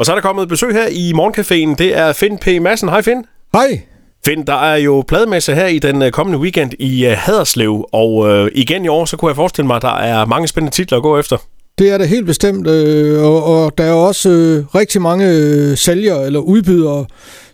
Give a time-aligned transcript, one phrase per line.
[0.00, 1.74] Og så er der kommet besøg her i Morgencaféen.
[1.74, 2.46] Det er Finn P.
[2.62, 2.88] Madsen.
[2.88, 3.24] Hej Finn.
[3.52, 3.80] Hej.
[4.24, 8.14] Finn, der er jo plademesse her i den øh, kommende weekend i uh, Haderslev, og
[8.14, 10.98] uh, igen i år, så kunne jeg forestille mig, at der er mange spændende titler
[10.98, 11.36] at gå efter.
[11.78, 15.76] Det er det helt bestemt, øh, og, og der er også øh, rigtig mange øh,
[15.76, 17.06] sælgere eller udbydere,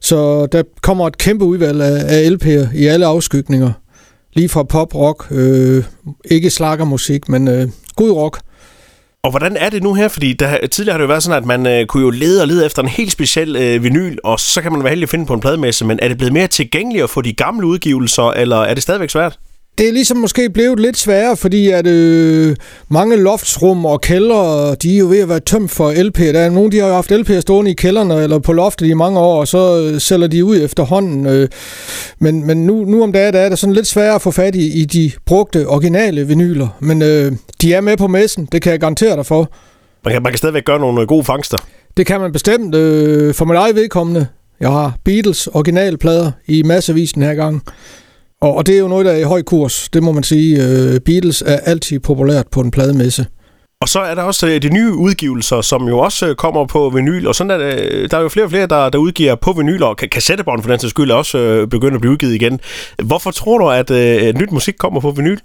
[0.00, 3.72] så der kommer et kæmpe udvalg af, af LP'er i alle afskygninger.
[4.32, 5.84] Lige fra pop, rock, øh,
[6.24, 8.40] ikke slakkermusik, men øh, god rock.
[9.24, 10.08] Og hvordan er det nu her?
[10.08, 12.48] Fordi der, tidligere har det jo været sådan, at man øh, kunne jo lede og
[12.48, 15.26] lede efter en helt speciel øh, vinyl, og så kan man være heldig at finde
[15.26, 18.56] på en plademesse, men er det blevet mere tilgængeligt at få de gamle udgivelser, eller
[18.56, 19.38] er det stadigvæk svært?
[19.78, 22.56] Det er ligesom måske blevet lidt sværere, fordi at øh,
[22.88, 26.18] mange loftsrum og kælder, de er jo ved at være tømt for LP.
[26.18, 28.94] Der er nogle, de har jo haft LP'er stående i kælderne eller på loftet i
[28.94, 31.26] mange år, og så øh, sælger de ud efterhånden.
[31.26, 31.48] Øh.
[32.18, 34.54] Men, men nu, nu om dagen der er det sådan lidt sværere at få fat
[34.54, 36.68] i, i de brugte, originale vinyler.
[36.80, 39.50] Men øh, de er med på messen, det kan jeg garantere dig for.
[40.04, 41.58] Man kan, man kan stadigvæk gøre nogle gode fangster.
[41.96, 42.74] Det kan man bestemt.
[42.74, 44.26] Øh, for mit eget vedkommende,
[44.60, 47.62] jeg har Beatles originalplader i massevisen her gang.
[48.44, 50.62] Og, og det er jo noget, der er i høj kurs, det må man sige.
[50.64, 53.26] Øh, Beatles er altid populært på en plademesse.
[53.80, 56.90] Og så er der også øh, de nye udgivelser, som jo også øh, kommer på
[56.94, 59.52] vinyl, og sådan er det, der er jo flere og flere, der, der udgiver på
[59.52, 62.60] vinyl, og kassettebånd for den sags skyld er også begyndt at blive udgivet igen.
[63.04, 65.38] Hvorfor tror du, at uh, nyt musik kommer på vinyl?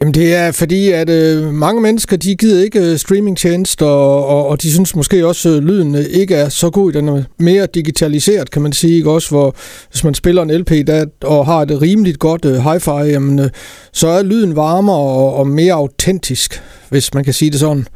[0.00, 4.46] Jamen det er fordi, at øh, mange mennesker, de gider ikke øh, streamingtjenester, og, og,
[4.46, 6.92] og de synes måske også, at øh, lyden øh, ikke er så god.
[6.92, 8.96] Den er mere digitaliseret, kan man sige.
[8.96, 9.10] Ikke?
[9.10, 9.54] Også hvor,
[9.90, 13.50] hvis man spiller en LP der, og har et rimeligt godt øh, hi-fi, jamen, øh,
[13.92, 17.86] så er lyden varmere og, og mere autentisk, hvis man kan sige det sådan.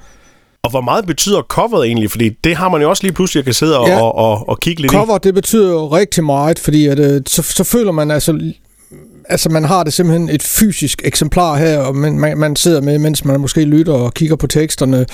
[0.63, 2.11] Og hvor meget betyder coveret egentlig?
[2.11, 4.61] Fordi det har man jo også lige pludselig kan sidde og, ja, og, og, og
[4.61, 5.07] kigge lidt cover, i.
[5.07, 8.53] Cover, det betyder jo rigtig meget, fordi at, øh, så, så føler man altså
[9.29, 12.99] altså man har det simpelthen et fysisk eksemplar her, og man, man, man sidder med,
[12.99, 15.07] mens man måske lytter og kigger på teksterne.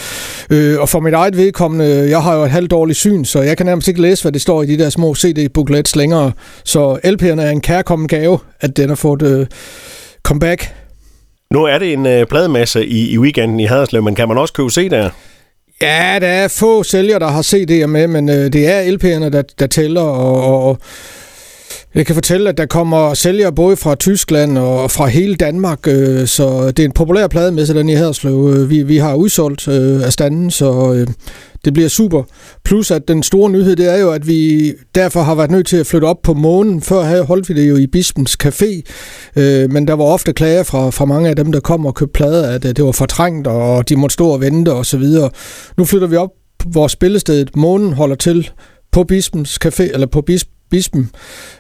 [0.50, 3.56] Øh, og for mit eget vedkommende, jeg har jo et halvt dårligt syn, så jeg
[3.56, 6.32] kan nærmest ikke læse, hvad det står i de der små CD-booklets længere.
[6.64, 9.46] Så LP'erne er en kærkommen gave, at den har fået øh,
[10.22, 10.74] comeback.
[11.52, 14.54] Nu er det en øh, plademasse i, i weekenden i Haderslev, men kan man også
[14.54, 15.10] købe CD'er?
[15.82, 19.42] Ja, der er få sælgere, der har CD'er med, men øh, det er LP'erne, der,
[19.58, 20.78] der tæller, og, og
[21.94, 26.26] jeg kan fortælle, at der kommer sælgere både fra Tyskland og fra hele Danmark, øh,
[26.26, 28.54] så det er en populær plade med, den i Haderslev.
[28.56, 31.06] Øh, vi, vi har udsolgt øh, af standen, så øh,
[31.64, 32.22] det bliver super.
[32.64, 35.76] Plus at den store nyhed, det er jo, at vi derfor har været nødt til
[35.76, 36.82] at flytte op på månen.
[36.82, 38.82] Før holdt vi det jo i Bispens Café,
[39.36, 42.12] øh, men der var ofte klager fra, fra mange af dem, der kom og købte
[42.12, 45.30] plader, at det var fortrængt, og de måtte stå og vente og så videre.
[45.78, 46.30] Nu flytter vi op,
[46.66, 48.50] hvor spillestedet Månen holder til
[48.92, 51.10] på Bispens Café, eller på Bispens bispen.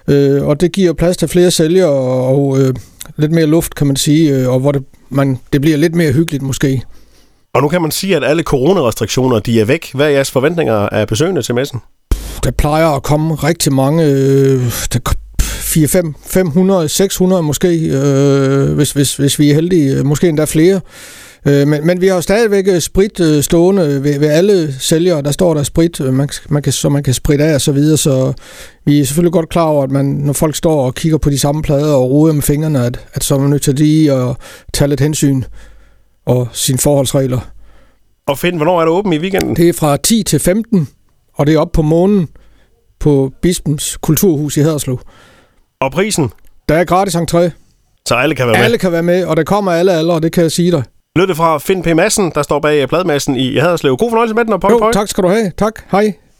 [0.08, 1.90] Øh, og det giver plads til flere sælgere
[2.24, 2.74] og øh,
[3.16, 6.12] lidt mere luft, kan man sige, øh, og hvor det, man, det bliver lidt mere
[6.12, 6.82] hyggeligt måske.
[7.54, 9.90] Og nu kan man sige, at alle coronarestriktioner de er væk.
[9.94, 11.80] Hvad er jeres forventninger af besøgende til messen?
[12.44, 14.60] Der plejer at komme rigtig mange, øh,
[14.92, 14.98] der
[15.40, 20.80] 4, 5, 500, 600 måske, øh, hvis, hvis, hvis vi er heldige, måske endda flere.
[21.46, 25.22] Øh, men, men vi har jo stadigvæk øh, sprit øh, stående ved, ved alle sælgere.
[25.22, 27.96] Der står der sprit, man, man kan, så man kan spritte af og så videre.
[27.96, 28.32] Så
[28.84, 31.38] vi er selvfølgelig godt klar over, at man, når folk står og kigger på de
[31.38, 34.36] samme plader og roder med fingrene, at, at så er man nødt til lige at
[34.72, 35.42] tage lidt hensyn
[36.26, 37.40] og sine forholdsregler.
[38.26, 39.56] Og find, hvornår er det åbent i weekenden?
[39.56, 40.88] Det er fra 10 til 15,
[41.34, 42.28] og det er op på månen
[43.00, 45.00] på Bispens Kulturhus i Haderslev.
[45.80, 46.30] Og prisen?
[46.68, 47.50] Der er gratis entré.
[48.08, 48.64] Så alle kan være med?
[48.64, 50.82] Alle kan være med, og der kommer alle aldre, det kan jeg sige dig.
[51.16, 51.86] Lød det fra Finn P.
[51.96, 53.96] Madsen, der står bag pladmassen i Haderslev.
[53.96, 55.50] God fornøjelse med den, og pøj, jo, tak skal du have.
[55.58, 55.80] Tak.
[55.90, 56.14] Hej.